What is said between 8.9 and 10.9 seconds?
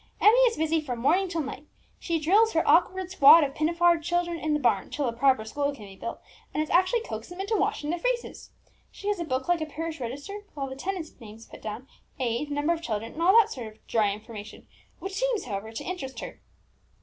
has a book like a parish register, with all the